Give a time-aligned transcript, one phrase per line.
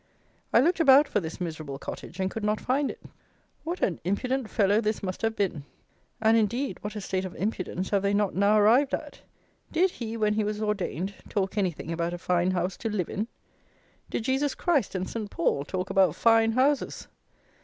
[0.51, 2.99] I looked about for this "miserable cottage," and could not find it.
[3.63, 5.63] What on impudent fellow this must have been!
[6.19, 9.21] And, indeed, what a state of impudence have they not now arrived at!
[9.71, 13.27] Did he, when he was ordained, talk anything about a fine house to live in?
[14.09, 17.07] Did Jesus Christ and Saint Paul talk about fine houses?